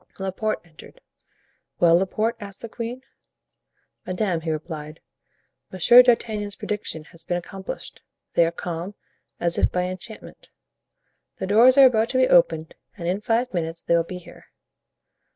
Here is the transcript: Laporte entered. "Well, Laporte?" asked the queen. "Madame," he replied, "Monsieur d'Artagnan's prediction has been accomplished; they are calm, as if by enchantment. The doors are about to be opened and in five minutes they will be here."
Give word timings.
Laporte 0.17 0.65
entered. 0.65 0.99
"Well, 1.79 1.97
Laporte?" 1.97 2.35
asked 2.39 2.63
the 2.63 2.69
queen. 2.69 3.03
"Madame," 4.07 4.41
he 4.41 4.49
replied, 4.49 4.99
"Monsieur 5.71 6.01
d'Artagnan's 6.01 6.55
prediction 6.55 7.03
has 7.11 7.23
been 7.23 7.37
accomplished; 7.37 8.01
they 8.33 8.43
are 8.47 8.51
calm, 8.51 8.95
as 9.39 9.59
if 9.59 9.71
by 9.71 9.83
enchantment. 9.83 10.49
The 11.37 11.45
doors 11.45 11.77
are 11.77 11.85
about 11.85 12.09
to 12.09 12.17
be 12.17 12.27
opened 12.27 12.73
and 12.97 13.07
in 13.07 13.21
five 13.21 13.53
minutes 13.53 13.83
they 13.83 13.95
will 13.95 14.01
be 14.01 14.17
here." 14.17 14.47